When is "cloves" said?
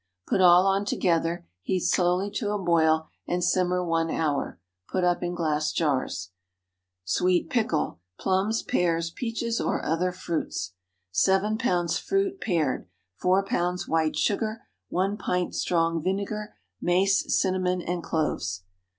18.01-18.63